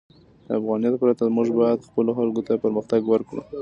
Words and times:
د 0.47 0.49
افغانیت 0.59 0.95
پرته، 1.01 1.23
موږ 1.37 1.47
باید 1.59 1.87
خپلو 1.87 2.11
خلکو 2.19 2.41
ته 2.47 2.53
پرمختګ 2.63 3.01
ورکړو. 3.07 3.41